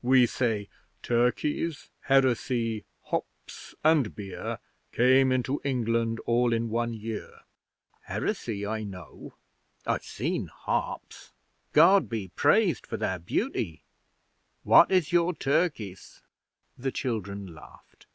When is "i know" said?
8.66-9.34